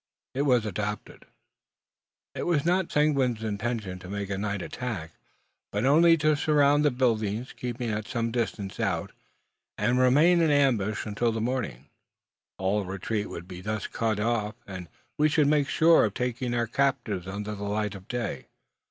[0.33, 1.27] It was adopted.
[2.33, 5.11] It was not Seguin's intention to make a night attack,
[5.71, 9.11] but only to surround the buildings, keeping at some distance out,
[9.77, 11.85] and remain in ambush till the morning.
[12.57, 16.65] All retreat would thus be cut off, and we should make sure of taking our
[16.65, 18.47] captives under the light of day.